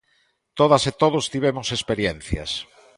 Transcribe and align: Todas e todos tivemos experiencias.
Todas 0.59 0.83
e 0.89 0.91
todos 1.01 1.29
tivemos 1.33 1.67
experiencias. 1.77 2.51